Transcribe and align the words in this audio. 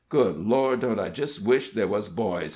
Good 0.09 0.37
Lord, 0.43 0.79
don't 0.79 0.99
I 0.99 1.09
jist 1.09 1.45
wish 1.45 1.73
they 1.73 1.85
wuz 1.85 2.09
boys! 2.09 2.49